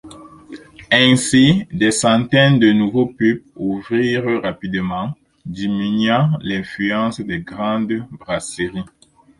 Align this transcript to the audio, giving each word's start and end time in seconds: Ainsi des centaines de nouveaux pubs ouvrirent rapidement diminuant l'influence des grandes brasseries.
Ainsi 0.91 1.67
des 1.71 1.91
centaines 1.91 2.57
de 2.57 2.71
nouveaux 2.71 3.05
pubs 3.05 3.43
ouvrirent 3.55 4.41
rapidement 4.41 5.15
diminuant 5.45 6.39
l'influence 6.41 7.21
des 7.21 7.41
grandes 7.41 8.07
brasseries. 8.09 8.83